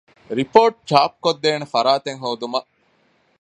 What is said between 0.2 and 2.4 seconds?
ރިޕޯޓު ޗާޕުކޮށްދޭނެ ފަރާތެއް